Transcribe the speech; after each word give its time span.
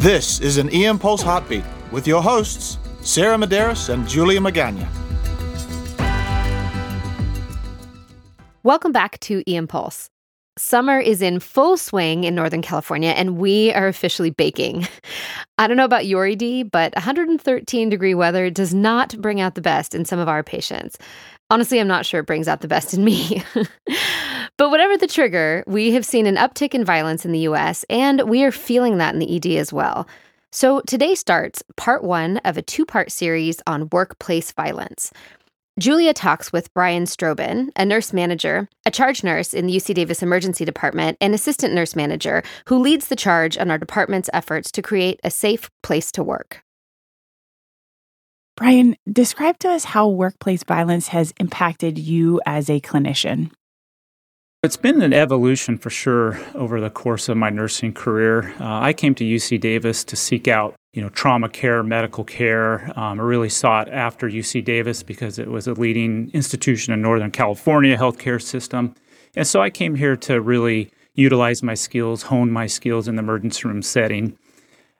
This 0.00 0.40
is 0.40 0.56
an 0.56 0.70
EMpulse 0.70 1.22
Heartbeat 1.22 1.62
with 1.92 2.06
your 2.06 2.22
hosts, 2.22 2.78
Sarah 3.02 3.36
Medeiros 3.36 3.90
and 3.90 4.08
Julia 4.08 4.40
Magana. 4.40 4.88
Welcome 8.62 8.92
back 8.92 9.20
to 9.20 9.44
EMpulse. 9.44 10.08
Summer 10.56 10.98
is 10.98 11.20
in 11.20 11.38
full 11.38 11.76
swing 11.76 12.24
in 12.24 12.34
Northern 12.34 12.62
California, 12.62 13.10
and 13.10 13.36
we 13.36 13.74
are 13.74 13.88
officially 13.88 14.30
baking. 14.30 14.88
I 15.58 15.66
don't 15.66 15.76
know 15.76 15.84
about 15.84 16.06
your 16.06 16.24
ED, 16.26 16.70
but 16.70 16.94
113 16.94 17.90
degree 17.90 18.14
weather 18.14 18.48
does 18.48 18.72
not 18.72 19.14
bring 19.20 19.38
out 19.38 19.54
the 19.54 19.60
best 19.60 19.94
in 19.94 20.06
some 20.06 20.18
of 20.18 20.30
our 20.30 20.42
patients. 20.42 20.96
Honestly, 21.50 21.78
I'm 21.78 21.88
not 21.88 22.06
sure 22.06 22.20
it 22.20 22.26
brings 22.26 22.48
out 22.48 22.62
the 22.62 22.68
best 22.68 22.94
in 22.94 23.04
me. 23.04 23.42
whatever 24.70 24.96
the 24.96 25.06
trigger, 25.06 25.64
we 25.66 25.92
have 25.92 26.06
seen 26.06 26.26
an 26.26 26.36
uptick 26.36 26.74
in 26.74 26.84
violence 26.84 27.24
in 27.24 27.32
the 27.32 27.40
US, 27.40 27.84
and 27.90 28.22
we 28.28 28.44
are 28.44 28.52
feeling 28.52 28.98
that 28.98 29.12
in 29.12 29.18
the 29.18 29.36
ED 29.36 29.58
as 29.58 29.72
well. 29.72 30.06
So 30.52 30.80
today 30.86 31.14
starts 31.14 31.62
part 31.76 32.02
one 32.02 32.38
of 32.38 32.56
a 32.56 32.62
two 32.62 32.86
part 32.86 33.12
series 33.12 33.60
on 33.66 33.88
workplace 33.92 34.52
violence. 34.52 35.12
Julia 35.78 36.12
talks 36.12 36.52
with 36.52 36.72
Brian 36.74 37.04
Strobin, 37.04 37.70
a 37.76 37.86
nurse 37.86 38.12
manager, 38.12 38.68
a 38.84 38.90
charge 38.90 39.24
nurse 39.24 39.54
in 39.54 39.66
the 39.66 39.76
UC 39.76 39.94
Davis 39.94 40.22
Emergency 40.22 40.64
Department, 40.64 41.16
and 41.20 41.34
assistant 41.34 41.72
nurse 41.72 41.96
manager 41.96 42.42
who 42.66 42.78
leads 42.78 43.08
the 43.08 43.16
charge 43.16 43.56
on 43.56 43.70
our 43.70 43.78
department's 43.78 44.28
efforts 44.32 44.70
to 44.72 44.82
create 44.82 45.20
a 45.24 45.30
safe 45.30 45.70
place 45.82 46.12
to 46.12 46.22
work. 46.22 46.62
Brian, 48.56 48.94
describe 49.10 49.58
to 49.60 49.70
us 49.70 49.84
how 49.84 50.06
workplace 50.08 50.64
violence 50.64 51.08
has 51.08 51.32
impacted 51.40 51.98
you 51.98 52.42
as 52.44 52.68
a 52.68 52.80
clinician. 52.80 53.50
It's 54.62 54.76
been 54.76 55.00
an 55.00 55.14
evolution 55.14 55.78
for 55.78 55.88
sure 55.88 56.38
over 56.54 56.82
the 56.82 56.90
course 56.90 57.30
of 57.30 57.38
my 57.38 57.48
nursing 57.48 57.94
career. 57.94 58.54
Uh, 58.60 58.80
I 58.80 58.92
came 58.92 59.14
to 59.14 59.24
UC 59.24 59.58
Davis 59.58 60.04
to 60.04 60.16
seek 60.16 60.48
out, 60.48 60.74
you 60.92 61.00
know, 61.00 61.08
trauma 61.08 61.48
care, 61.48 61.82
medical 61.82 62.24
care. 62.24 62.92
Um, 62.94 63.18
I 63.18 63.22
really 63.22 63.48
sought 63.48 63.88
after 63.88 64.28
UC 64.28 64.62
Davis 64.62 65.02
because 65.02 65.38
it 65.38 65.48
was 65.48 65.66
a 65.66 65.72
leading 65.72 66.30
institution 66.34 66.92
in 66.92 67.00
Northern 67.00 67.30
California 67.30 67.96
healthcare 67.96 68.40
system, 68.40 68.94
and 69.34 69.46
so 69.46 69.62
I 69.62 69.70
came 69.70 69.94
here 69.94 70.14
to 70.16 70.42
really 70.42 70.90
utilize 71.14 71.62
my 71.62 71.72
skills, 71.72 72.24
hone 72.24 72.50
my 72.50 72.66
skills 72.66 73.08
in 73.08 73.16
the 73.16 73.22
emergency 73.22 73.66
room 73.66 73.80
setting. 73.80 74.36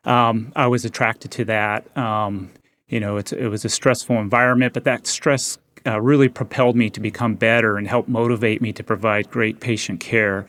Um, 0.05 0.55
I 0.57 0.69
was 0.69 0.87
attracted 0.87 1.33
to 1.33 1.45
that. 1.45 1.95
Um, 1.99 2.51
you 2.89 2.99
know, 2.99 3.19
it 3.19 3.51
was 3.51 3.67
a 3.67 3.69
stressful 3.69 4.17
environment, 4.17 4.73
but 4.73 4.85
that 4.85 5.07
stress 5.07 5.59
uh, 5.87 6.01
really 6.01 6.29
propelled 6.29 6.77
me 6.77 6.91
to 6.91 7.01
become 7.01 7.35
better 7.35 7.77
and 7.77 7.87
helped 7.87 8.09
motivate 8.09 8.61
me 8.61 8.73
to 8.73 8.85
provide 8.85 9.31
great 9.31 9.61
patient 9.61 10.01
care. 10.01 10.49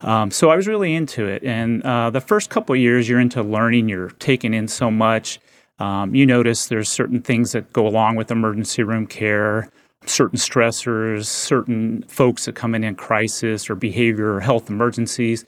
Um, 0.00 0.30
so 0.30 0.50
I 0.50 0.56
was 0.56 0.66
really 0.66 0.94
into 0.94 1.26
it. 1.26 1.42
And 1.42 1.82
uh, 1.82 2.10
the 2.10 2.20
first 2.20 2.50
couple 2.50 2.76
years, 2.76 3.08
you're 3.08 3.20
into 3.20 3.42
learning, 3.42 3.88
you're 3.88 4.10
taking 4.18 4.52
in 4.54 4.68
so 4.68 4.90
much. 4.90 5.40
Um, 5.78 6.14
you 6.14 6.26
notice 6.26 6.66
there's 6.68 6.88
certain 6.88 7.20
things 7.20 7.52
that 7.52 7.72
go 7.72 7.86
along 7.86 8.16
with 8.16 8.30
emergency 8.30 8.82
room 8.82 9.06
care, 9.06 9.70
certain 10.06 10.38
stressors, 10.38 11.26
certain 11.26 12.02
folks 12.08 12.44
that 12.44 12.54
come 12.54 12.74
in 12.74 12.84
in 12.84 12.94
crisis 12.94 13.68
or 13.68 13.74
behavior 13.74 14.34
or 14.34 14.40
health 14.40 14.70
emergencies. 14.70 15.44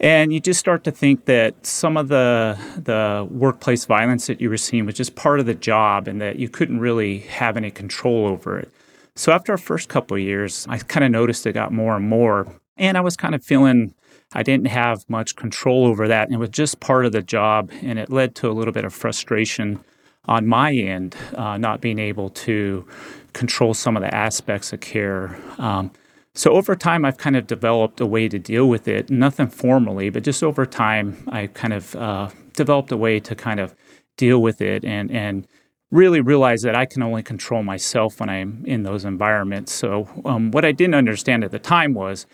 And 0.00 0.32
you 0.32 0.40
just 0.40 0.58
start 0.58 0.82
to 0.84 0.90
think 0.90 1.26
that 1.26 1.66
some 1.66 1.98
of 1.98 2.08
the 2.08 2.58
the 2.76 3.28
workplace 3.30 3.84
violence 3.84 4.26
that 4.28 4.40
you 4.40 4.48
were 4.48 4.56
seeing 4.56 4.86
was 4.86 4.94
just 4.94 5.14
part 5.14 5.40
of 5.40 5.46
the 5.46 5.54
job 5.54 6.08
and 6.08 6.20
that 6.22 6.38
you 6.38 6.48
couldn't 6.48 6.80
really 6.80 7.18
have 7.18 7.58
any 7.58 7.70
control 7.70 8.26
over 8.26 8.58
it. 8.58 8.72
So 9.14 9.30
after 9.32 9.52
our 9.52 9.58
first 9.58 9.90
couple 9.90 10.16
of 10.16 10.22
years, 10.22 10.66
I 10.70 10.78
kind 10.78 11.04
of 11.04 11.10
noticed 11.10 11.46
it 11.46 11.52
got 11.52 11.72
more 11.72 11.96
and 11.96 12.08
more. 12.08 12.46
And 12.78 12.96
I 12.96 13.02
was 13.02 13.14
kind 13.16 13.34
of 13.34 13.44
feeling 13.44 13.94
I 14.32 14.42
didn't 14.42 14.68
have 14.68 15.04
much 15.10 15.36
control 15.36 15.84
over 15.84 16.08
that. 16.08 16.28
And 16.28 16.34
it 16.34 16.38
was 16.38 16.48
just 16.48 16.80
part 16.80 17.04
of 17.04 17.12
the 17.12 17.20
job. 17.20 17.70
And 17.82 17.98
it 17.98 18.08
led 18.10 18.34
to 18.36 18.48
a 18.48 18.52
little 18.52 18.72
bit 18.72 18.86
of 18.86 18.94
frustration 18.94 19.80
on 20.24 20.46
my 20.46 20.72
end, 20.72 21.16
uh, 21.34 21.58
not 21.58 21.82
being 21.82 21.98
able 21.98 22.30
to 22.30 22.86
control 23.34 23.74
some 23.74 23.96
of 23.96 24.02
the 24.02 24.14
aspects 24.14 24.72
of 24.72 24.80
care. 24.80 25.38
Um, 25.58 25.90
so 26.40 26.52
over 26.52 26.74
time, 26.74 27.04
I've 27.04 27.18
kind 27.18 27.36
of 27.36 27.46
developed 27.46 28.00
a 28.00 28.06
way 28.06 28.26
to 28.26 28.38
deal 28.38 28.66
with 28.66 28.88
it. 28.88 29.10
Nothing 29.10 29.48
formally, 29.48 30.08
but 30.08 30.22
just 30.22 30.42
over 30.42 30.64
time, 30.64 31.22
I 31.28 31.48
kind 31.48 31.74
of 31.74 31.94
uh, 31.94 32.30
developed 32.54 32.90
a 32.90 32.96
way 32.96 33.20
to 33.20 33.34
kind 33.34 33.60
of 33.60 33.74
deal 34.16 34.40
with 34.40 34.62
it 34.62 34.82
and 34.82 35.10
and 35.10 35.46
really 35.90 36.22
realize 36.22 36.62
that 36.62 36.74
I 36.74 36.86
can 36.86 37.02
only 37.02 37.22
control 37.22 37.62
myself 37.62 38.20
when 38.20 38.30
I'm 38.30 38.64
in 38.64 38.84
those 38.84 39.04
environments. 39.04 39.70
So 39.72 40.08
um, 40.24 40.50
what 40.50 40.64
I 40.64 40.72
didn't 40.72 40.94
understand 40.94 41.44
at 41.44 41.50
the 41.50 41.58
time 41.58 41.92
was 41.92 42.24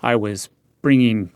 I 0.00 0.14
was 0.14 0.48
bringing 0.80 1.32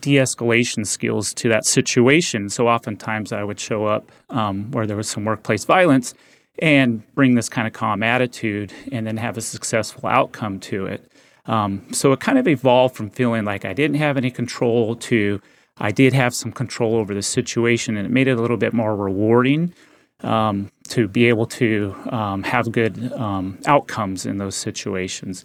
de-escalation 0.00 0.84
skills 0.84 1.32
to 1.34 1.48
that 1.50 1.64
situation. 1.64 2.48
So 2.48 2.66
oftentimes 2.66 3.30
I 3.30 3.44
would 3.44 3.60
show 3.60 3.86
up 3.86 4.10
um, 4.30 4.72
where 4.72 4.86
there 4.88 4.96
was 4.96 5.08
some 5.08 5.24
workplace 5.24 5.64
violence 5.64 6.12
and 6.58 7.02
bring 7.14 7.36
this 7.36 7.48
kind 7.48 7.68
of 7.68 7.72
calm 7.72 8.02
attitude 8.02 8.72
and 8.90 9.06
then 9.06 9.16
have 9.16 9.36
a 9.36 9.42
successful 9.42 10.08
outcome 10.08 10.58
to 10.60 10.86
it. 10.86 11.11
Um, 11.46 11.86
so 11.92 12.12
it 12.12 12.20
kind 12.20 12.38
of 12.38 12.46
evolved 12.46 12.94
from 12.94 13.10
feeling 13.10 13.44
like 13.44 13.64
I 13.64 13.72
didn't 13.72 13.96
have 13.96 14.16
any 14.16 14.30
control 14.30 14.94
to 14.96 15.40
I 15.78 15.90
did 15.90 16.12
have 16.12 16.34
some 16.34 16.52
control 16.52 16.96
over 16.96 17.14
the 17.14 17.22
situation, 17.22 17.96
and 17.96 18.06
it 18.06 18.10
made 18.10 18.28
it 18.28 18.38
a 18.38 18.40
little 18.40 18.56
bit 18.56 18.72
more 18.72 18.94
rewarding 18.94 19.72
um, 20.20 20.70
to 20.88 21.08
be 21.08 21.26
able 21.26 21.46
to 21.46 21.96
um, 22.10 22.42
have 22.44 22.70
good 22.70 23.12
um, 23.14 23.58
outcomes 23.66 24.26
in 24.26 24.38
those 24.38 24.54
situations. 24.54 25.44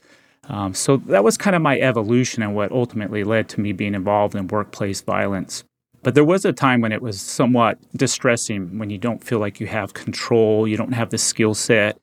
Um, 0.50 0.74
so 0.74 0.98
that 0.98 1.24
was 1.24 1.38
kind 1.38 1.56
of 1.56 1.62
my 1.62 1.80
evolution 1.80 2.44
and 2.44 2.56
what 2.56 2.72
ultimately 2.72 3.24
led 3.24 3.50
to 3.50 3.62
me 3.62 3.74
being 3.74 3.96
involved 3.96 4.36
in 4.36 4.48
workplace 4.48 5.02
violence. 5.02 5.64
But 6.04 6.14
there 6.14 6.24
was 6.24 6.46
a 6.46 6.54
time 6.54 6.80
when 6.82 6.92
it 6.92 7.02
was 7.02 7.20
somewhat 7.20 7.80
distressing 7.98 8.78
when 8.78 8.90
you 8.90 8.98
don't 8.98 9.24
feel 9.24 9.40
like 9.40 9.60
you 9.60 9.68
have 9.68 9.94
control, 9.94 10.68
you 10.68 10.78
don't 10.78 10.94
have 10.94 11.10
the 11.10 11.18
skill 11.18 11.54
set, 11.54 11.98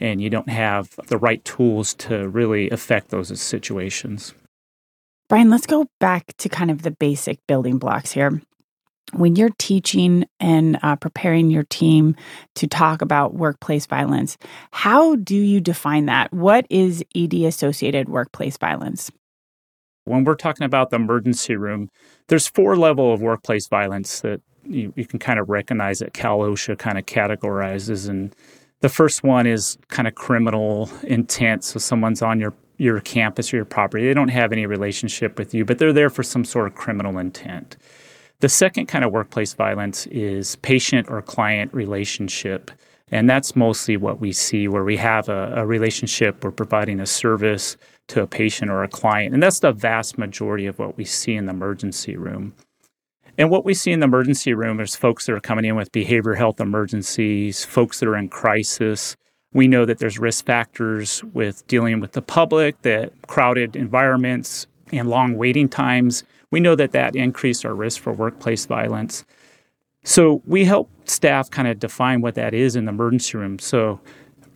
and 0.00 0.20
you 0.20 0.30
don't 0.30 0.48
have 0.48 0.94
the 1.08 1.18
right 1.18 1.44
tools 1.44 1.94
to 1.94 2.28
really 2.28 2.70
affect 2.70 3.08
those 3.08 3.38
situations. 3.40 4.34
Brian, 5.28 5.50
let's 5.50 5.66
go 5.66 5.86
back 6.00 6.34
to 6.38 6.48
kind 6.48 6.70
of 6.70 6.82
the 6.82 6.90
basic 6.90 7.38
building 7.46 7.78
blocks 7.78 8.12
here. 8.12 8.40
When 9.12 9.36
you're 9.36 9.54
teaching 9.58 10.26
and 10.38 10.78
uh, 10.82 10.96
preparing 10.96 11.50
your 11.50 11.64
team 11.64 12.14
to 12.56 12.66
talk 12.66 13.00
about 13.02 13.34
workplace 13.34 13.86
violence, 13.86 14.36
how 14.70 15.16
do 15.16 15.36
you 15.36 15.60
define 15.60 16.06
that? 16.06 16.32
What 16.32 16.66
is 16.68 17.02
ED 17.14 17.34
associated 17.34 18.08
workplace 18.08 18.58
violence? 18.58 19.10
When 20.04 20.24
we're 20.24 20.34
talking 20.34 20.64
about 20.64 20.90
the 20.90 20.96
emergency 20.96 21.56
room, 21.56 21.90
there's 22.28 22.46
four 22.46 22.76
level 22.76 23.12
of 23.12 23.20
workplace 23.20 23.66
violence 23.66 24.20
that 24.20 24.40
you, 24.64 24.92
you 24.96 25.06
can 25.06 25.18
kind 25.18 25.38
of 25.38 25.48
recognize 25.48 25.98
that 25.98 26.12
Cal 26.14 26.38
OSHA 26.38 26.78
kind 26.78 26.98
of 26.98 27.06
categorizes 27.06 28.08
and 28.08 28.34
the 28.80 28.88
first 28.88 29.22
one 29.22 29.46
is 29.46 29.78
kind 29.88 30.06
of 30.06 30.14
criminal 30.14 30.90
intent. 31.02 31.64
So 31.64 31.78
someone's 31.78 32.22
on 32.22 32.40
your 32.40 32.54
your 32.78 33.00
campus 33.00 33.52
or 33.52 33.56
your 33.56 33.64
property. 33.64 34.06
They 34.06 34.14
don't 34.14 34.28
have 34.28 34.52
any 34.52 34.64
relationship 34.64 35.36
with 35.36 35.52
you, 35.52 35.64
but 35.64 35.78
they're 35.78 35.92
there 35.92 36.10
for 36.10 36.22
some 36.22 36.44
sort 36.44 36.68
of 36.68 36.76
criminal 36.76 37.18
intent. 37.18 37.76
The 38.38 38.48
second 38.48 38.86
kind 38.86 39.04
of 39.04 39.10
workplace 39.12 39.52
violence 39.52 40.06
is 40.06 40.54
patient 40.56 41.08
or 41.10 41.20
client 41.20 41.74
relationship. 41.74 42.70
And 43.10 43.28
that's 43.28 43.56
mostly 43.56 43.96
what 43.96 44.20
we 44.20 44.32
see 44.32 44.68
where 44.68 44.84
we 44.84 44.96
have 44.98 45.28
a, 45.28 45.54
a, 45.56 45.66
relationship, 45.66 46.44
we're 46.44 46.52
providing 46.52 47.00
a 47.00 47.06
service 47.06 47.76
to 48.08 48.22
a 48.22 48.26
patient 48.28 48.70
or 48.70 48.84
a 48.84 48.88
client. 48.88 49.34
And 49.34 49.42
that's 49.42 49.60
the 49.60 49.72
vast 49.72 50.18
majority 50.18 50.66
of 50.66 50.78
what 50.78 50.96
we 50.96 51.04
see 51.04 51.34
in 51.34 51.46
the 51.46 51.52
emergency 51.52 52.16
room. 52.16 52.54
And 53.38 53.50
what 53.50 53.64
we 53.64 53.72
see 53.72 53.92
in 53.92 54.00
the 54.00 54.04
emergency 54.04 54.52
room 54.52 54.80
is 54.80 54.96
folks 54.96 55.26
that 55.26 55.32
are 55.32 55.40
coming 55.40 55.64
in 55.64 55.76
with 55.76 55.92
behavioral 55.92 56.36
health 56.36 56.60
emergencies, 56.60 57.64
folks 57.64 58.00
that 58.00 58.08
are 58.08 58.16
in 58.16 58.28
crisis. 58.28 59.16
We 59.52 59.68
know 59.68 59.84
that 59.84 59.98
there's 59.98 60.18
risk 60.18 60.44
factors 60.44 61.22
with 61.22 61.64
dealing 61.68 62.00
with 62.00 62.12
the 62.12 62.20
public, 62.20 62.82
that 62.82 63.12
crowded 63.28 63.76
environments 63.76 64.66
and 64.92 65.08
long 65.08 65.36
waiting 65.36 65.68
times. 65.68 66.24
We 66.50 66.58
know 66.58 66.74
that 66.74 66.90
that 66.92 67.14
increased 67.14 67.64
our 67.64 67.74
risk 67.74 68.00
for 68.00 68.12
workplace 68.12 68.66
violence. 68.66 69.24
So 70.02 70.42
we 70.44 70.64
help 70.64 70.90
staff 71.08 71.48
kind 71.48 71.68
of 71.68 71.78
define 71.78 72.20
what 72.20 72.34
that 72.34 72.54
is 72.54 72.74
in 72.74 72.86
the 72.86 72.92
emergency 72.92 73.38
room. 73.38 73.60
So 73.60 74.00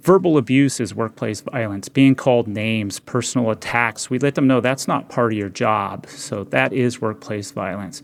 verbal 0.01 0.39
abuse 0.39 0.81
is 0.81 0.93
workplace 0.93 1.41
violence, 1.41 1.89
being 1.89 2.17
called 2.17 2.49
names, 2.49 2.99
personal 2.99 3.51
attacks. 3.51 4.11
We 4.11 4.19
let 4.19 4.35
them 4.35 4.49
know 4.49 4.61
that's 4.61 4.89
not 4.89 5.09
part 5.09 5.33
of 5.33 5.39
your 5.39 5.51
job. 5.51 6.09
So 6.09 6.43
that 6.45 6.73
is 6.73 7.01
workplace 7.01 7.53
violence 7.53 8.03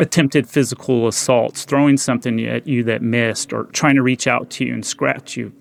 attempted 0.00 0.48
physical 0.48 1.06
assaults, 1.06 1.64
throwing 1.64 1.96
something 1.96 2.40
at 2.46 2.66
you 2.66 2.82
that 2.84 3.02
missed, 3.02 3.52
or 3.52 3.64
trying 3.64 3.94
to 3.94 4.02
reach 4.02 4.26
out 4.26 4.50
to 4.50 4.64
you 4.64 4.74
and 4.74 4.84
scratch 4.84 5.36
you. 5.36 5.52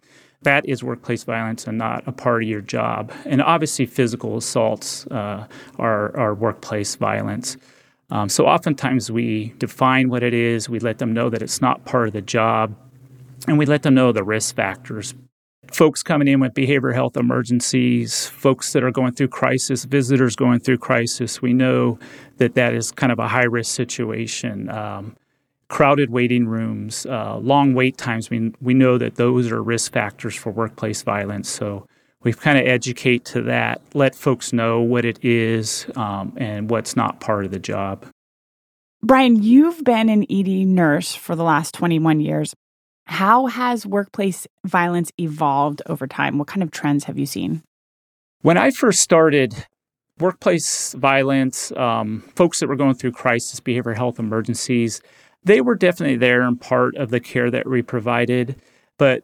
That 0.44 0.68
is 0.68 0.82
workplace 0.82 1.26
violence 1.26 1.68
and 1.68 1.78
not 1.78 2.08
a 2.08 2.14
part 2.14 2.44
of 2.44 2.50
your 2.50 2.62
job. 2.62 3.12
And 3.26 3.42
obviously, 3.42 3.86
physical 3.86 4.38
assaults 4.38 5.06
uh, 5.08 5.46
are, 5.78 6.18
are 6.18 6.34
workplace 6.34 6.96
violence. 6.96 7.58
Um, 8.10 8.30
so, 8.30 8.48
oftentimes, 8.48 9.12
we 9.12 9.54
define 9.58 10.10
what 10.10 10.24
it 10.24 10.34
is, 10.34 10.70
we 10.70 10.80
let 10.80 10.98
them 10.98 11.14
know 11.14 11.30
that 11.30 11.42
it's 11.42 11.62
not 11.62 11.84
part 11.84 12.08
of 12.08 12.14
the 12.14 12.22
job, 12.22 12.74
and 13.48 13.60
we 13.60 13.66
let 13.66 13.84
them 13.84 13.94
know 13.94 14.14
the 14.14 14.24
risk 14.24 14.56
factors 14.56 15.14
folks 15.72 16.04
coming 16.04 16.28
in 16.28 16.40
with 16.40 16.54
behavioral 16.54 16.94
health 16.94 17.18
emergencies, 17.18 18.28
folks 18.28 18.74
that 18.74 18.84
are 18.84 18.92
going 18.92 19.14
through 19.14 19.30
crisis, 19.30 19.86
visitors 19.86 20.36
going 20.36 20.60
through 20.60 20.78
crisis. 20.78 21.42
We 21.42 21.54
know 21.54 22.00
that 22.38 22.56
that 22.56 22.74
is 22.74 22.92
kind 22.92 23.12
of 23.12 23.20
a 23.20 23.28
high 23.28 23.46
risk 23.46 23.74
situation. 23.76 24.70
Um, 24.70 25.16
crowded 25.70 26.10
waiting 26.10 26.48
rooms, 26.48 27.06
uh, 27.06 27.38
long 27.38 27.74
wait 27.74 27.98
times. 27.98 28.30
We, 28.30 28.52
we 28.60 28.74
know 28.74 28.98
that 28.98 29.16
those 29.16 29.52
are 29.52 29.62
risk 29.62 29.94
factors 29.94 30.36
for 30.36 30.52
workplace 30.52 31.04
violence. 31.04 31.48
So 31.48 31.86
we've 32.24 32.40
kind 32.40 32.58
of 32.58 32.68
educate 32.68 33.24
to 33.26 33.42
that, 33.44 33.82
let 33.94 34.16
folks 34.16 34.52
know 34.52 34.82
what 34.82 35.06
it 35.06 35.24
is 35.24 35.86
um, 35.96 36.34
and 36.38 36.70
what's 36.70 36.96
not 36.96 37.20
part 37.20 37.46
of 37.46 37.52
the 37.52 37.60
job. 37.60 38.06
Brian, 39.02 39.42
you've 39.42 39.84
been 39.84 40.10
an 40.10 40.26
ED 40.30 40.68
nurse 40.68 41.16
for 41.16 41.36
the 41.36 41.44
last 41.44 41.74
21 41.74 42.20
years. 42.20 42.54
How 43.10 43.48
has 43.48 43.88
workplace 43.88 44.46
violence 44.66 45.12
evolved 45.20 45.82
over 45.88 46.06
time? 46.06 46.38
What 46.38 46.48
kind 46.48 46.62
of 46.62 46.70
trends 46.70 47.06
have 47.06 47.18
you 47.18 47.26
seen? 47.26 47.64
When 48.44 48.56
I 48.56 48.70
first 48.70 49.02
started, 49.02 49.66
workplace 50.20 50.94
violence, 50.94 51.72
um, 51.72 52.22
folks 52.36 52.60
that 52.60 52.68
were 52.68 52.76
going 52.76 52.94
through 52.94 53.14
crisis 53.14 53.60
behavioral 53.60 53.98
health 53.98 54.20
emergencies, 54.20 55.02
they 55.44 55.60
were 55.60 55.74
definitely 55.74 56.18
there 56.18 56.44
and 56.44 56.62
part 56.62 56.96
of 56.98 57.10
the 57.10 57.20
care 57.20 57.50
that 57.50 57.68
we 57.68 57.82
provided. 57.82 58.62
But 59.00 59.24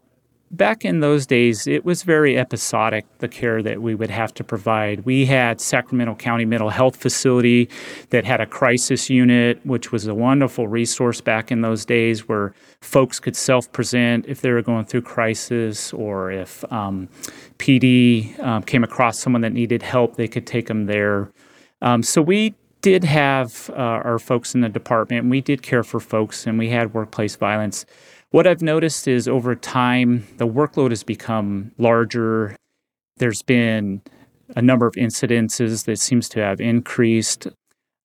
back 0.56 0.86
in 0.86 1.00
those 1.00 1.26
days, 1.26 1.68
it 1.68 1.86
was 1.86 2.04
very 2.04 2.38
episodic, 2.38 3.06
the 3.20 3.28
care 3.28 3.62
that 3.62 3.82
we 3.82 3.96
would 3.96 4.10
have 4.10 4.34
to 4.36 4.44
provide. 4.44 5.06
We 5.06 5.26
had 5.26 5.60
Sacramento 5.60 6.16
County 6.16 6.46
Mental 6.46 6.70
Health 6.70 6.96
Facility 6.96 7.70
that 8.10 8.26
had 8.26 8.42
a 8.42 8.46
crisis 8.46 9.10
unit, 9.10 9.60
which 9.66 9.92
was 9.92 10.08
a 10.08 10.16
wonderful 10.16 10.68
resource 10.68 11.22
back 11.22 11.52
in 11.52 11.62
those 11.62 11.86
days 11.86 12.28
where 12.28 12.54
folks 12.82 13.20
could 13.20 13.36
self 13.36 13.72
present 13.72 14.26
if 14.28 14.42
they 14.42 14.52
were 14.52 14.62
going 14.62 14.86
through 14.86 15.02
crisis 15.02 15.94
or 15.94 16.32
if 16.32 16.64
um, 16.72 17.10
PD 17.58 18.38
um, 18.40 18.64
came 18.64 18.84
across 18.84 19.20
someone 19.20 19.42
that 19.42 19.54
needed 19.54 19.82
help, 19.82 20.16
they 20.16 20.28
could 20.28 20.48
take 20.48 20.68
them 20.68 20.86
there. 20.86 21.30
Um, 21.82 22.04
so 22.04 22.22
we 22.22 22.56
did 22.82 23.04
have 23.04 23.72
uh, 23.72 23.82
our 24.06 24.20
folks 24.20 24.54
in 24.54 24.62
the 24.62 24.70
department, 24.70 25.28
we 25.28 25.42
did 25.42 25.64
care 25.64 25.84
for 25.84 26.00
folks, 26.00 26.46
and 26.46 26.60
we 26.60 26.70
had 26.70 26.94
workplace 26.94 27.36
violence. 27.36 27.84
What 28.36 28.46
I've 28.46 28.62
noticed 28.62 29.08
is 29.08 29.30
over 29.30 29.56
time, 29.56 30.28
the 30.36 30.46
workload 30.46 30.90
has 30.90 31.04
become 31.04 31.72
larger. 31.78 32.58
There's 33.16 33.42
been 33.42 34.02
a 34.58 34.62
number 34.62 34.86
of 34.86 34.96
incidences 34.96 35.86
that 35.86 36.00
seems 36.00 36.28
to 36.30 36.42
have 36.42 36.60
increased. 36.60 37.48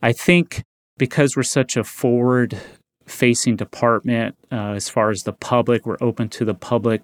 I 0.00 0.12
think 0.12 0.62
because 0.99 1.35
we're 1.35 1.43
such 1.43 1.77
a 1.77 1.82
forward 1.82 2.56
facing 3.06 3.56
department 3.56 4.37
uh, 4.53 4.75
as 4.75 4.88
far 4.88 5.11
as 5.11 5.25
the 5.25 5.32
public, 5.32 5.85
we're 5.85 5.97
open 6.00 6.29
to 6.29 6.44
the 6.44 6.55
public, 6.55 7.03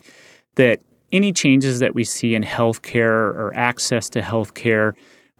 that 0.55 0.79
any 1.11 1.32
changes 1.32 1.81
that 1.81 1.96
we 1.96 2.05
see 2.05 2.37
in 2.37 2.44
healthcare 2.44 3.34
or 3.34 3.52
access 3.56 4.08
to 4.11 4.20
healthcare, 4.20 4.93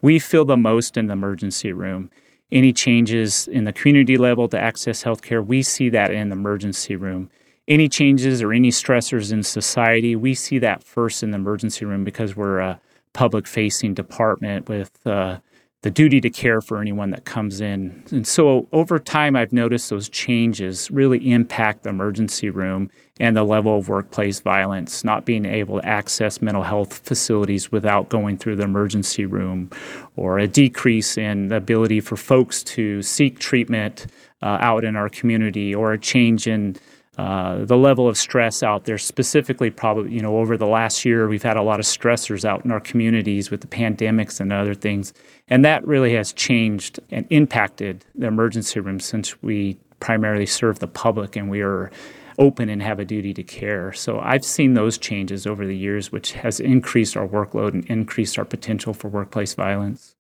we 0.03 0.19
feel 0.19 0.45
the 0.45 0.57
most 0.57 0.97
in 0.97 1.07
the 1.07 1.13
emergency 1.13 1.73
room. 1.73 2.11
Any 2.51 2.73
changes 2.73 3.47
in 3.47 3.63
the 3.63 3.73
community 3.73 4.17
level 4.17 4.49
to 4.49 4.59
access 4.59 5.05
healthcare, 5.05 5.47
we 5.47 5.63
see 5.63 5.89
that 5.91 6.11
in 6.11 6.31
the 6.31 6.37
emergency 6.37 6.97
room 6.97 7.31
any 7.69 7.89
changes 7.89 8.43
or 8.43 8.53
any 8.53 8.71
stressors 8.71 9.33
in 9.33 9.43
society, 9.43 10.15
we 10.15 10.35
see 10.35 10.59
that 10.61 10.85
first 10.85 11.23
in 11.23 11.31
the 11.33 11.37
emergency 11.37 11.85
room 11.85 12.05
because 12.05 12.37
we're 12.37 12.61
a 12.61 12.81
public 13.13 13.47
facing 13.47 13.95
department 13.95 14.69
with 14.69 15.05
uh, 15.07 15.39
the 15.83 15.91
duty 15.91 16.21
to 16.21 16.31
care 16.31 16.61
for 16.61 16.81
anyone 16.81 17.11
that 17.11 17.25
comes 17.25 17.61
in. 17.61 18.03
And 18.11 18.27
so 18.27 18.67
over 18.73 18.99
time, 18.99 19.37
I've 19.37 19.53
noticed 19.53 19.91
those 19.91 20.09
changes 20.09 20.91
really 20.91 21.31
impact 21.31 21.85
the 21.85 21.91
emergency 21.91 22.51
room 22.51 22.91
and 23.21 23.37
the 23.37 23.45
level 23.45 23.79
of 23.79 23.89
workplace 23.89 24.41
violence, 24.41 25.05
not 25.05 25.25
being 25.25 25.47
able 25.47 25.81
to 25.81 25.87
access 25.87 26.43
mental 26.43 26.65
health 26.65 26.99
facilities 27.05 27.71
without 27.71 28.09
going 28.09 28.37
through 28.37 28.57
the 28.57 28.65
emergency 28.65 29.27
room, 29.27 29.71
or 30.17 30.39
a 30.39 30.49
decrease 30.49 31.17
in 31.17 31.49
the 31.49 31.57
ability 31.57 32.01
for 32.01 32.17
folks 32.17 32.63
to 32.65 33.01
seek 33.03 33.39
treatment 33.39 34.07
uh, 34.43 34.59
out 34.61 34.85
in 34.85 34.97
our 34.97 35.09
community, 35.09 35.75
or 35.75 35.93
a 35.93 35.99
change 35.99 36.47
in 36.47 36.77
uh, 37.19 37.65
the 37.65 37.77
level 37.77 38.09
of 38.09 38.19
stress 38.19 38.63
out 38.63 38.85
there, 38.85 38.99
specifically, 38.99 39.71
probably, 39.71 40.13
you 40.13 40.21
know, 40.21 40.37
over 40.37 40.57
the 40.57 40.67
last 40.67 41.05
year, 41.05 41.29
we've 41.29 41.43
had 41.43 41.57
a 41.57 41.63
lot 41.63 41.81
of 41.81 41.87
stressors 41.87 42.45
out 42.45 42.65
in 42.65 42.71
our 42.71 42.81
communities 42.81 43.51
with 43.51 43.63
the 43.63 43.67
pandemics 43.67 44.39
and 44.39 44.53
other 44.53 44.75
things. 44.75 45.15
And 45.49 45.65
that 45.65 45.87
really 45.87 46.15
has 46.15 46.33
changed 46.33 47.01
and 47.11 47.27
impacted 47.31 48.05
the 48.15 48.27
emergency 48.27 48.81
room 48.81 49.01
since 49.01 49.41
we 49.43 49.79
primarily 49.99 50.45
serve 50.45 50.79
the 50.79 50.87
public 50.87 51.37
and 51.37 51.49
we 51.49 51.63
are 51.63 51.91
open 52.39 52.69
and 52.69 52.83
have 52.83 52.99
a 52.99 53.05
duty 53.05 53.33
to 53.33 53.43
care. 53.43 53.95
So 53.95 54.21
I've 54.21 54.45
seen 54.45 54.75
those 54.75 54.99
changes 54.99 55.47
over 55.47 55.67
the 55.67 55.77
years, 55.77 56.13
which 56.13 56.33
has 56.33 56.61
increased 56.61 57.17
our 57.17 57.27
workload 57.27 57.73
and 57.73 57.85
increased 57.87 58.39
our 58.39 58.45
potential 58.45 58.93
for 58.93 59.09
workplace 59.09 59.55
violence. 59.55 60.15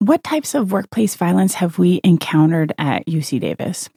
What 0.00 0.24
types 0.24 0.54
of 0.54 0.72
workplace 0.72 1.14
violence 1.14 1.54
have 1.54 1.78
we 1.78 2.00
encountered 2.02 2.72
at 2.76 3.06
UC 3.06 3.40
Davis? 3.40 3.88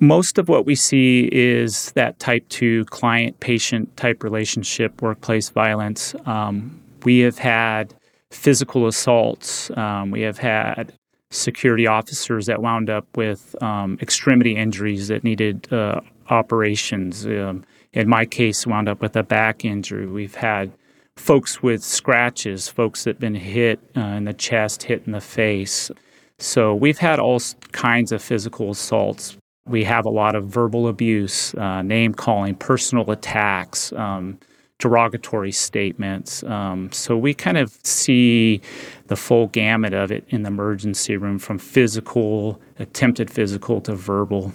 Most 0.00 0.38
of 0.38 0.48
what 0.48 0.66
we 0.66 0.74
see 0.74 1.28
is 1.30 1.92
that 1.92 2.18
type 2.18 2.48
2 2.48 2.86
client 2.86 3.38
patient 3.40 3.96
type 3.96 4.24
relationship, 4.24 5.00
workplace 5.00 5.50
violence. 5.50 6.14
Um, 6.26 6.80
we 7.04 7.20
have 7.20 7.38
had 7.38 7.94
physical 8.30 8.86
assaults. 8.86 9.70
Um, 9.76 10.10
we 10.10 10.22
have 10.22 10.38
had 10.38 10.92
security 11.30 11.86
officers 11.86 12.46
that 12.46 12.62
wound 12.62 12.90
up 12.90 13.06
with 13.16 13.54
um, 13.62 13.98
extremity 14.02 14.56
injuries 14.56 15.08
that 15.08 15.24
needed 15.24 15.72
uh, 15.72 16.00
operations. 16.30 17.26
Um, 17.26 17.64
in 17.92 18.08
my 18.08 18.24
case, 18.24 18.66
wound 18.66 18.88
up 18.88 19.00
with 19.00 19.16
a 19.16 19.22
back 19.22 19.64
injury. 19.64 20.06
We've 20.06 20.34
had 20.34 20.72
folks 21.16 21.62
with 21.62 21.82
scratches, 21.82 22.68
folks 22.68 23.04
that 23.04 23.10
have 23.16 23.20
been 23.20 23.34
hit 23.34 23.80
uh, 23.96 24.00
in 24.00 24.24
the 24.24 24.32
chest, 24.32 24.84
hit 24.84 25.02
in 25.06 25.12
the 25.12 25.20
face. 25.20 25.90
So 26.38 26.74
we've 26.74 26.98
had 26.98 27.18
all 27.18 27.40
kinds 27.72 28.12
of 28.12 28.22
physical 28.22 28.70
assaults. 28.70 29.36
We 29.66 29.84
have 29.84 30.04
a 30.06 30.10
lot 30.10 30.34
of 30.34 30.46
verbal 30.46 30.88
abuse, 30.88 31.54
uh, 31.54 31.82
name 31.82 32.14
calling, 32.14 32.54
personal 32.54 33.10
attacks, 33.10 33.92
um, 33.92 34.38
derogatory 34.78 35.52
statements. 35.52 36.42
Um, 36.42 36.90
so 36.90 37.16
we 37.16 37.34
kind 37.34 37.56
of 37.56 37.78
see 37.84 38.60
the 39.06 39.14
full 39.14 39.46
gamut 39.48 39.94
of 39.94 40.10
it 40.10 40.24
in 40.28 40.42
the 40.42 40.48
emergency 40.48 41.16
room 41.16 41.38
from 41.38 41.58
physical, 41.58 42.60
attempted 42.80 43.30
physical, 43.30 43.80
to 43.82 43.94
verbal. 43.94 44.52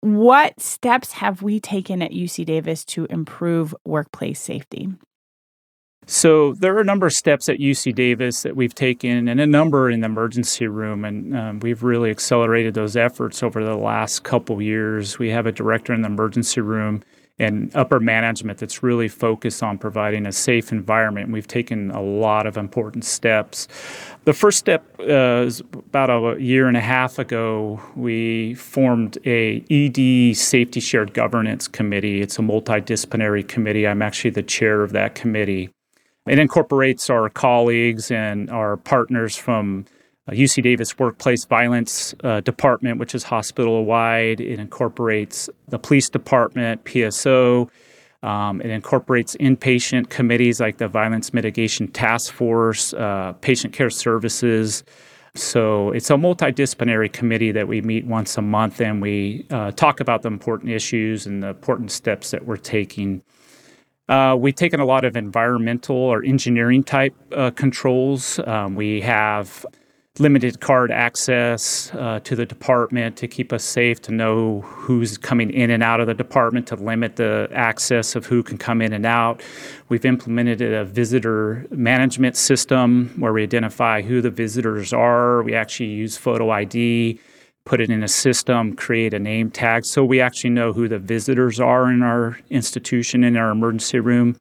What 0.00 0.58
steps 0.58 1.12
have 1.12 1.42
we 1.42 1.60
taken 1.60 2.00
at 2.00 2.12
UC 2.12 2.46
Davis 2.46 2.86
to 2.86 3.04
improve 3.10 3.74
workplace 3.84 4.40
safety? 4.40 4.88
So 6.12 6.54
there 6.54 6.74
are 6.74 6.80
a 6.80 6.84
number 6.84 7.06
of 7.06 7.12
steps 7.12 7.48
at 7.48 7.58
UC 7.58 7.94
Davis 7.94 8.42
that 8.42 8.56
we've 8.56 8.74
taken, 8.74 9.28
and 9.28 9.40
a 9.40 9.46
number 9.46 9.88
in 9.88 10.00
the 10.00 10.06
emergency 10.06 10.66
room, 10.66 11.04
and 11.04 11.36
um, 11.36 11.60
we've 11.60 11.84
really 11.84 12.10
accelerated 12.10 12.74
those 12.74 12.96
efforts 12.96 13.44
over 13.44 13.62
the 13.62 13.76
last 13.76 14.24
couple 14.24 14.60
years. 14.60 15.20
We 15.20 15.30
have 15.30 15.46
a 15.46 15.52
director 15.52 15.94
in 15.94 16.02
the 16.02 16.08
emergency 16.08 16.62
room 16.62 17.04
and 17.38 17.70
upper 17.76 18.00
management 18.00 18.58
that's 18.58 18.82
really 18.82 19.06
focused 19.06 19.62
on 19.62 19.78
providing 19.78 20.26
a 20.26 20.32
safe 20.32 20.72
environment. 20.72 21.30
We've 21.30 21.46
taken 21.46 21.92
a 21.92 22.02
lot 22.02 22.44
of 22.44 22.56
important 22.56 23.04
steps. 23.04 23.68
The 24.24 24.32
first 24.32 24.58
step 24.58 24.84
uh, 24.98 25.44
is 25.46 25.60
about 25.60 26.10
a 26.10 26.42
year 26.42 26.66
and 26.66 26.76
a 26.76 26.80
half 26.80 27.20
ago. 27.20 27.80
We 27.94 28.54
formed 28.54 29.16
a 29.24 29.64
ED 29.70 30.36
Safety 30.36 30.80
Shared 30.80 31.14
Governance 31.14 31.68
Committee. 31.68 32.20
It's 32.20 32.36
a 32.36 32.42
multidisciplinary 32.42 33.46
committee. 33.46 33.86
I'm 33.86 34.02
actually 34.02 34.30
the 34.30 34.42
chair 34.42 34.82
of 34.82 34.90
that 34.90 35.14
committee. 35.14 35.70
It 36.26 36.38
incorporates 36.38 37.08
our 37.10 37.28
colleagues 37.28 38.10
and 38.10 38.50
our 38.50 38.76
partners 38.76 39.36
from 39.36 39.86
UC 40.28 40.58
uh, 40.58 40.62
Davis 40.62 40.98
Workplace 40.98 41.44
Violence 41.44 42.14
uh, 42.22 42.40
Department, 42.40 42.98
which 42.98 43.14
is 43.14 43.24
hospital 43.24 43.84
wide. 43.84 44.40
It 44.40 44.58
incorporates 44.58 45.48
the 45.68 45.78
police 45.78 46.10
department, 46.10 46.84
PSO. 46.84 47.68
Um, 48.22 48.60
it 48.60 48.68
incorporates 48.68 49.34
inpatient 49.36 50.10
committees 50.10 50.60
like 50.60 50.76
the 50.76 50.88
Violence 50.88 51.32
Mitigation 51.32 51.88
Task 51.88 52.32
Force, 52.32 52.92
uh, 52.92 53.32
Patient 53.40 53.72
Care 53.72 53.88
Services. 53.88 54.84
So 55.34 55.90
it's 55.92 56.10
a 56.10 56.14
multidisciplinary 56.14 57.10
committee 57.10 57.52
that 57.52 57.66
we 57.66 57.80
meet 57.80 58.04
once 58.04 58.36
a 58.36 58.42
month 58.42 58.80
and 58.80 59.00
we 59.00 59.46
uh, 59.50 59.70
talk 59.70 60.00
about 60.00 60.22
the 60.22 60.28
important 60.28 60.70
issues 60.70 61.24
and 61.26 61.42
the 61.42 61.48
important 61.48 61.92
steps 61.92 62.30
that 62.32 62.44
we're 62.44 62.56
taking. 62.56 63.22
Uh, 64.10 64.34
we've 64.34 64.56
taken 64.56 64.80
a 64.80 64.84
lot 64.84 65.04
of 65.04 65.14
environmental 65.14 65.94
or 65.94 66.24
engineering 66.24 66.82
type 66.82 67.14
uh, 67.30 67.52
controls. 67.52 68.40
Um, 68.40 68.74
we 68.74 69.00
have 69.02 69.64
limited 70.18 70.58
card 70.58 70.90
access 70.90 71.94
uh, 71.94 72.18
to 72.24 72.34
the 72.34 72.44
department 72.44 73.16
to 73.16 73.28
keep 73.28 73.52
us 73.52 73.62
safe, 73.62 74.02
to 74.02 74.10
know 74.12 74.62
who's 74.62 75.16
coming 75.16 75.48
in 75.50 75.70
and 75.70 75.80
out 75.84 76.00
of 76.00 76.08
the 76.08 76.14
department, 76.14 76.66
to 76.66 76.74
limit 76.74 77.14
the 77.14 77.48
access 77.52 78.16
of 78.16 78.26
who 78.26 78.42
can 78.42 78.58
come 78.58 78.82
in 78.82 78.92
and 78.92 79.06
out. 79.06 79.44
We've 79.88 80.04
implemented 80.04 80.60
a 80.60 80.84
visitor 80.84 81.64
management 81.70 82.36
system 82.36 83.14
where 83.16 83.32
we 83.32 83.44
identify 83.44 84.02
who 84.02 84.20
the 84.20 84.30
visitors 84.30 84.92
are. 84.92 85.40
We 85.44 85.54
actually 85.54 85.90
use 85.90 86.16
photo 86.16 86.50
ID 86.50 87.20
put 87.70 87.80
it 87.80 87.88
in 87.88 88.02
a 88.02 88.08
system, 88.08 88.74
create 88.74 89.14
a 89.14 89.18
name 89.20 89.48
tag 89.48 89.84
so 89.84 90.04
we 90.04 90.20
actually 90.20 90.50
know 90.50 90.72
who 90.72 90.88
the 90.88 90.98
visitors 90.98 91.60
are 91.60 91.88
in 91.88 92.02
our 92.02 92.36
institution, 92.50 93.22
in 93.22 93.36
our 93.36 93.50
emergency 93.50 94.00
room. 94.00 94.36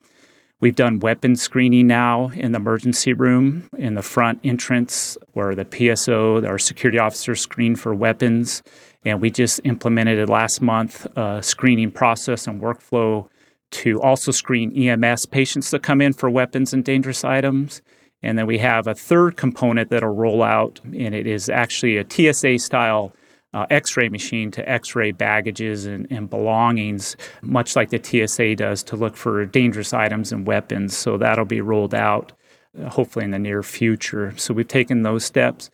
We've 0.61 0.75
done 0.75 0.99
weapon 0.99 1.35
screening 1.35 1.85
now 1.85 2.29
in 2.29 2.53
the 2.53 2.55
emergency 2.55 3.13
room 3.13 3.69
in 3.77 3.93
the 3.93 4.01
front 4.01 4.39
entrance 4.43 5.15
where 5.33 5.53
the 5.53 5.63
PSO, 5.63 6.43
our 6.47 6.57
security 6.57 6.97
officers, 6.97 7.39
screen 7.39 7.75
for 7.75 7.93
weapons. 7.93 8.63
And 9.05 9.21
we 9.21 9.29
just 9.29 9.61
implemented 9.63 10.27
last 10.27 10.59
month 10.59 11.05
a 11.15 11.43
screening 11.43 11.91
process 11.91 12.47
and 12.47 12.59
workflow 12.59 13.29
to 13.73 14.01
also 14.01 14.31
screen 14.31 14.75
EMS 14.75 15.27
patients 15.27 15.69
that 15.69 15.83
come 15.83 16.01
in 16.01 16.13
for 16.13 16.31
weapons 16.31 16.73
and 16.73 16.83
dangerous 16.83 17.23
items. 17.23 17.83
And 18.23 18.39
then 18.39 18.47
we 18.47 18.57
have 18.57 18.87
a 18.87 18.95
third 18.95 19.37
component 19.37 19.91
that'll 19.91 20.09
roll 20.09 20.41
out, 20.41 20.81
and 20.83 21.13
it 21.13 21.27
is 21.27 21.47
actually 21.47 21.97
a 21.97 22.05
TSA 22.09 22.57
style 22.57 23.13
uh, 23.53 23.65
x 23.69 23.97
ray 23.97 24.09
machine 24.09 24.51
to 24.51 24.69
x 24.69 24.95
ray 24.95 25.11
baggages 25.11 25.85
and, 25.85 26.07
and, 26.11 26.29
belongings, 26.29 27.15
much 27.41 27.75
like 27.75 27.89
the 27.89 28.01
TSA 28.01 28.55
does 28.55 28.83
to 28.83 28.95
look 28.95 29.15
for 29.15 29.45
dangerous 29.45 29.93
items 29.93 30.31
and 30.31 30.45
weapons. 30.45 30.95
So 30.95 31.17
that'll 31.17 31.45
be 31.45 31.61
rolled 31.61 31.95
out 31.95 32.31
uh, 32.79 32.89
hopefully 32.89 33.25
in 33.25 33.31
the 33.31 33.39
near 33.39 33.63
future. 33.63 34.33
So 34.37 34.53
we've 34.53 34.67
taken 34.67 35.03
those 35.03 35.25
steps. 35.25 35.71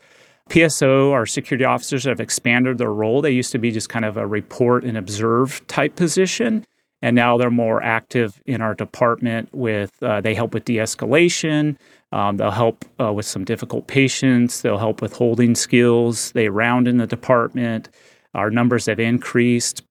PSO, 0.49 1.11
our 1.11 1.25
security 1.25 1.65
officers 1.65 2.03
have 2.05 2.19
expanded 2.19 2.77
their 2.77 2.93
role. 2.93 3.21
They 3.21 3.31
used 3.31 3.51
to 3.51 3.57
be 3.57 3.71
just 3.71 3.89
kind 3.89 4.05
of 4.05 4.15
a 4.15 4.27
report 4.27 4.83
and 4.83 4.97
observe 4.97 5.65
type 5.67 5.95
position. 5.95 6.65
And 7.01 7.15
now 7.15 7.37
they're 7.37 7.51
more 7.51 7.83
active 7.83 8.41
in 8.45 8.61
our 8.61 8.73
department 8.73 9.49
with, 9.53 10.01
uh, 10.01 10.21
they 10.21 10.33
help 10.33 10.53
with 10.53 10.65
de 10.65 10.77
escalation. 10.77 11.77
Um, 12.11 12.37
they'll 12.37 12.51
help 12.51 12.85
uh, 12.99 13.11
with 13.11 13.25
some 13.25 13.43
difficult 13.43 13.87
patients. 13.87 14.61
They'll 14.61 14.77
help 14.77 15.01
with 15.01 15.13
holding 15.13 15.55
skills. 15.55 16.31
They 16.31 16.49
round 16.49 16.87
in 16.87 16.97
the 16.97 17.07
department. 17.07 17.89
Our 18.33 18.49
numbers 18.49 18.85
have 18.85 18.99
increased. 18.99 19.83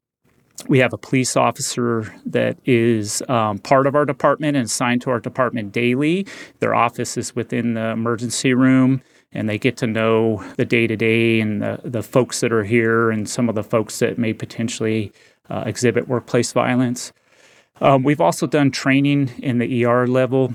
We 0.68 0.78
have 0.78 0.92
a 0.92 0.98
police 0.98 1.36
officer 1.36 2.14
that 2.26 2.58
is 2.64 3.22
um, 3.28 3.58
part 3.58 3.86
of 3.86 3.94
our 3.94 4.04
department 4.04 4.56
and 4.56 4.66
assigned 4.66 5.02
to 5.02 5.10
our 5.10 5.20
department 5.20 5.72
daily. 5.72 6.26
Their 6.60 6.74
office 6.74 7.16
is 7.16 7.34
within 7.34 7.74
the 7.74 7.90
emergency 7.90 8.54
room 8.54 9.02
and 9.32 9.48
they 9.48 9.58
get 9.58 9.76
to 9.78 9.86
know 9.86 10.44
the 10.56 10.64
day 10.64 10.86
to 10.86 10.96
day 10.96 11.40
and 11.40 11.60
the, 11.60 11.80
the 11.84 12.02
folks 12.02 12.40
that 12.40 12.52
are 12.52 12.62
here 12.64 13.10
and 13.10 13.28
some 13.28 13.48
of 13.48 13.56
the 13.56 13.64
folks 13.64 13.98
that 13.98 14.16
may 14.16 14.32
potentially 14.32 15.12
uh, 15.50 15.64
exhibit 15.66 16.08
workplace 16.08 16.52
violence. 16.52 17.12
Um, 17.80 18.04
we've 18.04 18.20
also 18.20 18.46
done 18.46 18.70
training 18.70 19.32
in 19.38 19.58
the 19.58 19.84
ER 19.84 20.06
level 20.06 20.54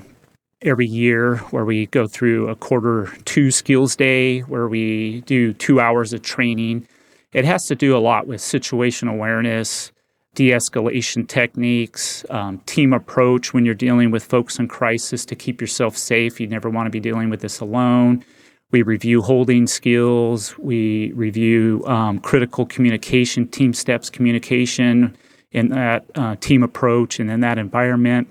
every 0.61 0.87
year 0.87 1.37
where 1.51 1.63
we 1.63 1.85
go 1.87 2.07
through 2.07 2.49
a 2.49 2.55
quarter 2.55 3.11
two 3.25 3.49
skills 3.51 3.95
day 3.95 4.41
where 4.41 4.67
we 4.67 5.21
do 5.21 5.53
two 5.53 5.79
hours 5.79 6.11
of 6.13 6.21
training. 6.21 6.87
It 7.31 7.45
has 7.45 7.65
to 7.67 7.75
do 7.75 7.95
a 7.95 7.99
lot 7.99 8.27
with 8.27 8.41
situation 8.41 9.07
awareness, 9.07 9.91
de 10.35 10.49
escalation 10.49 11.27
techniques, 11.27 12.25
um, 12.29 12.59
team 12.65 12.91
approach 12.91 13.53
when 13.53 13.65
you're 13.65 13.75
dealing 13.75 14.11
with 14.11 14.23
folks 14.23 14.59
in 14.59 14.67
crisis 14.67 15.25
to 15.25 15.35
keep 15.35 15.61
yourself 15.61 15.95
safe. 15.95 16.39
You 16.39 16.47
never 16.47 16.69
want 16.69 16.87
to 16.87 16.91
be 16.91 16.99
dealing 16.99 17.29
with 17.29 17.41
this 17.41 17.59
alone. 17.59 18.25
We 18.71 18.81
review 18.81 19.21
holding 19.21 19.65
skills. 19.65 20.57
We 20.59 21.11
review 21.13 21.83
um, 21.87 22.19
critical 22.19 22.65
communication, 22.65 23.47
team 23.47 23.73
steps 23.73 24.09
communication 24.09 25.17
in 25.51 25.69
that 25.69 26.05
uh, 26.15 26.35
team 26.35 26.61
approach 26.63 27.19
and 27.19 27.31
in 27.31 27.39
that 27.39 27.57
environment. 27.57 28.27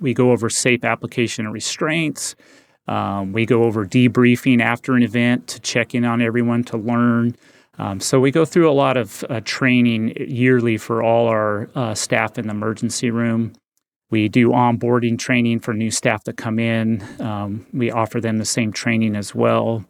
We 0.00 0.14
go 0.14 0.32
over 0.32 0.48
safe 0.50 0.84
application 0.84 1.44
and 1.44 1.54
restraints. 1.54 2.34
Um, 2.88 3.32
we 3.32 3.46
go 3.46 3.64
over 3.64 3.84
debriefing 3.84 4.60
after 4.60 4.94
an 4.94 5.02
event 5.02 5.48
to 5.48 5.60
check 5.60 5.94
in 5.94 6.04
on 6.04 6.22
everyone 6.22 6.64
to 6.64 6.76
learn. 6.76 7.36
Um, 7.78 8.00
so 8.00 8.20
we 8.20 8.30
go 8.30 8.44
through 8.44 8.70
a 8.70 8.72
lot 8.72 8.96
of 8.96 9.24
uh, 9.28 9.40
training 9.44 10.14
yearly 10.16 10.78
for 10.78 11.02
all 11.02 11.26
our 11.26 11.68
uh, 11.74 11.94
staff 11.94 12.38
in 12.38 12.46
the 12.46 12.52
emergency 12.52 13.10
room. 13.10 13.52
We 14.08 14.28
do 14.28 14.50
onboarding 14.50 15.18
training 15.18 15.60
for 15.60 15.74
new 15.74 15.90
staff 15.90 16.24
that 16.24 16.36
come 16.36 16.58
in. 16.58 17.04
Um, 17.20 17.66
we 17.72 17.90
offer 17.90 18.20
them 18.20 18.38
the 18.38 18.44
same 18.44 18.72
training 18.72 19.16
as 19.16 19.34
well. 19.34 19.84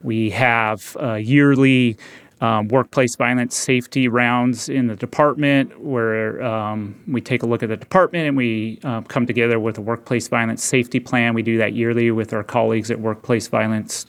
We 0.00 0.30
have 0.30 0.96
uh, 1.02 1.14
yearly 1.14 1.98
um, 2.40 2.68
workplace 2.68 3.16
violence 3.16 3.56
safety 3.56 4.06
rounds 4.06 4.68
in 4.68 4.86
the 4.86 4.96
department 4.96 5.80
where 5.80 6.42
um, 6.42 7.00
we 7.08 7.20
take 7.20 7.42
a 7.42 7.46
look 7.46 7.62
at 7.62 7.68
the 7.68 7.76
department 7.76 8.28
and 8.28 8.36
we 8.36 8.78
um, 8.84 9.04
come 9.04 9.26
together 9.26 9.58
with 9.58 9.78
a 9.78 9.80
workplace 9.80 10.28
violence 10.28 10.62
safety 10.62 11.00
plan. 11.00 11.34
We 11.34 11.42
do 11.42 11.58
that 11.58 11.72
yearly 11.72 12.10
with 12.10 12.32
our 12.32 12.44
colleagues 12.44 12.90
at 12.90 13.00
Workplace 13.00 13.48
Violence 13.48 14.06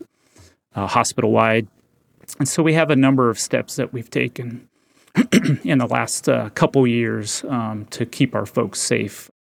uh, 0.76 0.86
hospital 0.88 1.32
wide. 1.32 1.68
And 2.38 2.48
so 2.48 2.62
we 2.62 2.74
have 2.74 2.92
a 2.92 2.96
number 2.96 3.30
of 3.30 3.40
steps 3.40 3.76
that 3.78 3.92
we've 3.92 4.10
taken 4.10 4.68
in 5.64 5.80
the 5.80 5.88
last 5.88 6.30
uh, 6.30 6.50
couple 6.50 6.86
years 6.86 7.44
um, 7.50 7.86
to 7.86 8.06
keep 8.06 8.36
our 8.36 8.46
folks 8.46 8.80
safe. 8.80 9.32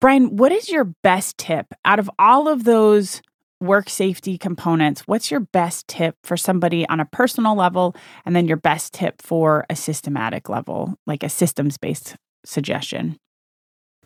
Brian, 0.00 0.36
what 0.36 0.50
is 0.50 0.68
your 0.68 0.84
best 0.84 1.38
tip 1.38 1.66
out 1.84 2.00
of 2.00 2.10
all 2.18 2.48
of 2.48 2.64
those 2.64 3.22
work 3.62 3.88
safety 3.88 4.36
components? 4.36 5.02
What's 5.06 5.30
your 5.30 5.40
best 5.40 5.88
tip 5.88 6.16
for 6.24 6.36
somebody 6.36 6.86
on 6.88 7.00
a 7.00 7.06
personal 7.06 7.54
level, 7.54 7.94
and 8.26 8.36
then 8.36 8.48
your 8.48 8.56
best 8.58 8.92
tip 8.92 9.22
for 9.22 9.64
a 9.70 9.76
systematic 9.76 10.48
level, 10.48 10.94
like 11.06 11.22
a 11.22 11.28
systems 11.28 11.78
based 11.78 12.16
suggestion? 12.44 13.16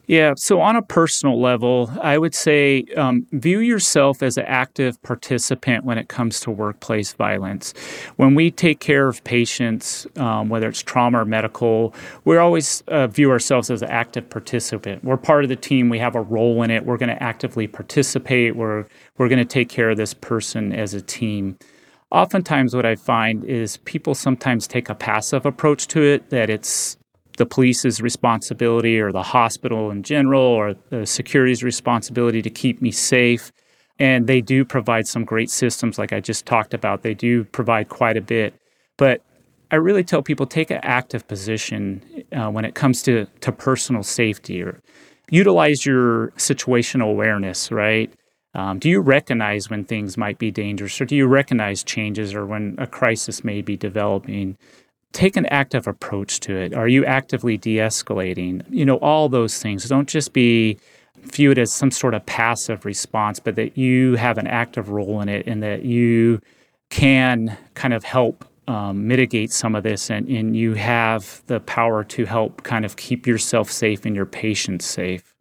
Yeah. 0.06 0.34
So, 0.36 0.60
on 0.60 0.76
a 0.76 0.82
personal 0.82 1.40
level, 1.40 1.90
I 2.00 2.16
would 2.16 2.34
say 2.34 2.84
um, 2.96 3.26
view 3.32 3.58
yourself 3.58 4.22
as 4.22 4.38
an 4.38 4.44
active 4.46 5.02
participant 5.02 5.84
when 5.84 5.98
it 5.98 6.08
comes 6.08 6.38
to 6.40 6.50
workplace 6.52 7.12
violence. 7.12 7.74
When 8.14 8.36
we 8.36 8.52
take 8.52 8.78
care 8.78 9.08
of 9.08 9.24
patients, 9.24 10.06
um, 10.16 10.48
whether 10.48 10.68
it's 10.68 10.80
trauma 10.80 11.22
or 11.22 11.24
medical, 11.24 11.92
we 12.24 12.36
always 12.36 12.82
uh, 12.86 13.08
view 13.08 13.32
ourselves 13.32 13.68
as 13.68 13.82
an 13.82 13.88
active 13.88 14.30
participant. 14.30 15.02
We're 15.02 15.16
part 15.16 15.42
of 15.42 15.48
the 15.48 15.56
team, 15.56 15.88
we 15.88 15.98
have 15.98 16.14
a 16.14 16.22
role 16.22 16.62
in 16.62 16.70
it, 16.70 16.84
we're 16.84 16.98
going 16.98 17.08
to 17.08 17.20
actively 17.20 17.66
participate, 17.66 18.54
we're, 18.54 18.86
we're 19.18 19.28
going 19.28 19.40
to 19.40 19.44
take 19.44 19.68
care 19.68 19.90
of 19.90 19.96
this 19.96 20.14
person 20.14 20.72
as 20.72 20.94
a 20.94 21.00
team. 21.00 21.58
Oftentimes, 22.12 22.76
what 22.76 22.86
I 22.86 22.94
find 22.94 23.44
is 23.44 23.78
people 23.78 24.14
sometimes 24.14 24.68
take 24.68 24.88
a 24.88 24.94
passive 24.94 25.44
approach 25.44 25.88
to 25.88 26.02
it, 26.02 26.30
that 26.30 26.48
it's 26.48 26.96
the 27.36 27.46
police's 27.46 28.00
responsibility 28.00 29.00
or 29.00 29.12
the 29.12 29.22
hospital 29.22 29.90
in 29.90 30.02
general 30.02 30.42
or 30.42 30.74
the 30.90 31.06
security's 31.06 31.62
responsibility 31.62 32.42
to 32.42 32.50
keep 32.50 32.82
me 32.82 32.90
safe. 32.90 33.52
And 33.98 34.26
they 34.26 34.40
do 34.40 34.64
provide 34.64 35.06
some 35.06 35.24
great 35.24 35.50
systems, 35.50 35.98
like 35.98 36.12
I 36.12 36.20
just 36.20 36.44
talked 36.44 36.74
about. 36.74 37.02
They 37.02 37.14
do 37.14 37.44
provide 37.44 37.88
quite 37.88 38.16
a 38.16 38.20
bit. 38.20 38.54
But 38.98 39.22
I 39.70 39.76
really 39.76 40.04
tell 40.04 40.22
people 40.22 40.46
take 40.46 40.70
an 40.70 40.80
active 40.82 41.26
position 41.26 42.24
uh, 42.32 42.50
when 42.50 42.64
it 42.64 42.74
comes 42.74 43.02
to, 43.04 43.26
to 43.40 43.52
personal 43.52 44.02
safety 44.02 44.62
or 44.62 44.80
utilize 45.30 45.84
your 45.84 46.28
situational 46.32 47.10
awareness, 47.10 47.72
right? 47.72 48.12
Um, 48.54 48.78
do 48.78 48.88
you 48.88 49.00
recognize 49.00 49.68
when 49.68 49.84
things 49.84 50.16
might 50.16 50.38
be 50.38 50.50
dangerous 50.50 50.98
or 51.00 51.04
do 51.04 51.14
you 51.14 51.26
recognize 51.26 51.84
changes 51.84 52.34
or 52.34 52.46
when 52.46 52.74
a 52.78 52.86
crisis 52.86 53.44
may 53.44 53.60
be 53.60 53.76
developing? 53.76 54.56
Take 55.12 55.36
an 55.36 55.46
active 55.46 55.86
approach 55.86 56.40
to 56.40 56.56
it. 56.56 56.74
Are 56.74 56.88
you 56.88 57.04
actively 57.04 57.56
de 57.56 57.76
escalating? 57.76 58.64
You 58.70 58.84
know, 58.84 58.96
all 58.96 59.28
those 59.28 59.60
things. 59.62 59.88
Don't 59.88 60.08
just 60.08 60.32
be 60.32 60.78
viewed 61.22 61.58
as 61.58 61.72
some 61.72 61.90
sort 61.90 62.14
of 62.14 62.24
passive 62.26 62.84
response, 62.84 63.40
but 63.40 63.56
that 63.56 63.76
you 63.76 64.16
have 64.16 64.38
an 64.38 64.46
active 64.46 64.90
role 64.90 65.20
in 65.20 65.28
it 65.28 65.46
and 65.46 65.62
that 65.62 65.84
you 65.84 66.40
can 66.90 67.56
kind 67.74 67.94
of 67.94 68.04
help 68.04 68.44
um, 68.68 69.06
mitigate 69.06 69.52
some 69.52 69.74
of 69.74 69.82
this 69.84 70.10
and, 70.10 70.28
and 70.28 70.56
you 70.56 70.74
have 70.74 71.42
the 71.46 71.60
power 71.60 72.02
to 72.04 72.24
help 72.24 72.62
kind 72.64 72.84
of 72.84 72.96
keep 72.96 73.26
yourself 73.26 73.70
safe 73.70 74.04
and 74.04 74.16
your 74.16 74.26
patients 74.26 74.84
safe. 74.84 75.34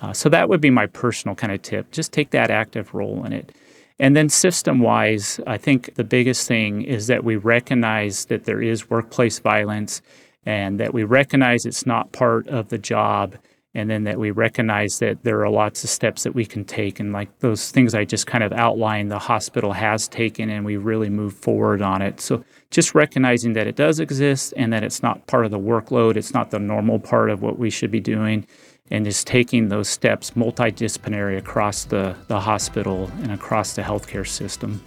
Uh, 0.00 0.12
so 0.12 0.28
that 0.28 0.48
would 0.48 0.60
be 0.60 0.70
my 0.70 0.86
personal 0.86 1.34
kind 1.34 1.52
of 1.52 1.62
tip. 1.62 1.90
Just 1.90 2.12
take 2.12 2.30
that 2.30 2.50
active 2.50 2.92
role 2.94 3.24
in 3.24 3.32
it. 3.32 3.52
And 3.98 4.16
then 4.16 4.28
system 4.28 4.80
wise, 4.80 5.38
I 5.46 5.56
think 5.56 5.94
the 5.94 6.04
biggest 6.04 6.48
thing 6.48 6.82
is 6.82 7.06
that 7.06 7.22
we 7.22 7.36
recognize 7.36 8.24
that 8.26 8.44
there 8.44 8.60
is 8.60 8.90
workplace 8.90 9.38
violence 9.38 10.02
and 10.44 10.80
that 10.80 10.92
we 10.92 11.04
recognize 11.04 11.64
it's 11.64 11.86
not 11.86 12.12
part 12.12 12.48
of 12.48 12.68
the 12.68 12.78
job. 12.78 13.36
And 13.76 13.90
then 13.90 14.04
that 14.04 14.20
we 14.20 14.30
recognize 14.30 15.00
that 15.00 15.24
there 15.24 15.40
are 15.40 15.50
lots 15.50 15.82
of 15.82 15.90
steps 15.90 16.22
that 16.22 16.34
we 16.34 16.46
can 16.46 16.64
take. 16.64 17.00
And 17.00 17.12
like 17.12 17.40
those 17.40 17.72
things 17.72 17.92
I 17.92 18.04
just 18.04 18.24
kind 18.24 18.44
of 18.44 18.52
outlined, 18.52 19.10
the 19.10 19.18
hospital 19.18 19.72
has 19.72 20.06
taken 20.06 20.48
and 20.48 20.64
we 20.64 20.76
really 20.76 21.10
move 21.10 21.34
forward 21.34 21.82
on 21.82 22.00
it. 22.00 22.20
So 22.20 22.44
just 22.70 22.94
recognizing 22.94 23.54
that 23.54 23.66
it 23.66 23.74
does 23.74 23.98
exist 23.98 24.54
and 24.56 24.72
that 24.72 24.84
it's 24.84 25.02
not 25.02 25.26
part 25.26 25.44
of 25.44 25.50
the 25.50 25.58
workload, 25.58 26.16
it's 26.16 26.32
not 26.32 26.52
the 26.52 26.60
normal 26.60 27.00
part 27.00 27.30
of 27.30 27.42
what 27.42 27.58
we 27.58 27.68
should 27.68 27.90
be 27.90 28.00
doing 28.00 28.46
and 28.90 29.06
is 29.06 29.24
taking 29.24 29.68
those 29.68 29.88
steps 29.88 30.32
multidisciplinary 30.32 31.38
across 31.38 31.84
the, 31.84 32.14
the 32.28 32.38
hospital 32.38 33.10
and 33.22 33.32
across 33.32 33.74
the 33.74 33.82
healthcare 33.82 34.26
system. 34.26 34.82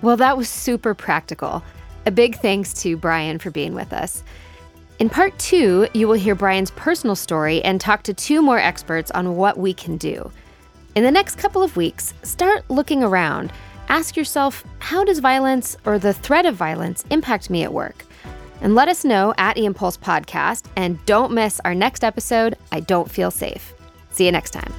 Well, 0.00 0.16
that 0.16 0.36
was 0.36 0.48
super 0.48 0.94
practical. 0.94 1.62
A 2.06 2.10
big 2.10 2.36
thanks 2.36 2.72
to 2.82 2.96
Brian 2.96 3.38
for 3.38 3.50
being 3.50 3.74
with 3.74 3.92
us. 3.92 4.22
In 4.98 5.10
part 5.10 5.38
two, 5.38 5.86
you 5.92 6.08
will 6.08 6.14
hear 6.14 6.34
Brian's 6.34 6.70
personal 6.72 7.14
story 7.14 7.62
and 7.62 7.80
talk 7.80 8.02
to 8.04 8.14
two 8.14 8.42
more 8.42 8.58
experts 8.58 9.10
on 9.10 9.36
what 9.36 9.58
we 9.58 9.74
can 9.74 9.96
do. 9.96 10.30
In 10.94 11.04
the 11.04 11.10
next 11.10 11.36
couple 11.36 11.62
of 11.62 11.76
weeks, 11.76 12.14
start 12.22 12.68
looking 12.68 13.04
around. 13.04 13.52
Ask 13.88 14.16
yourself 14.16 14.64
how 14.80 15.04
does 15.04 15.18
violence 15.18 15.76
or 15.84 15.98
the 15.98 16.12
threat 16.12 16.46
of 16.46 16.56
violence 16.56 17.04
impact 17.10 17.50
me 17.50 17.62
at 17.62 17.72
work? 17.72 18.04
And 18.60 18.74
let 18.74 18.88
us 18.88 19.04
know 19.04 19.34
at 19.38 19.56
EMpulse 19.56 19.98
Podcast. 19.98 20.66
And 20.76 21.04
don't 21.06 21.32
miss 21.32 21.60
our 21.64 21.74
next 21.74 22.02
episode, 22.02 22.56
I 22.72 22.80
Don't 22.80 23.10
Feel 23.10 23.30
Safe. 23.30 23.72
See 24.10 24.26
you 24.26 24.32
next 24.32 24.50
time. 24.50 24.72